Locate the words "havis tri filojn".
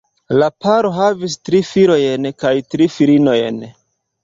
0.99-2.27